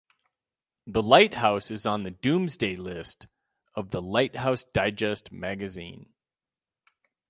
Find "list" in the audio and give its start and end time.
2.75-3.27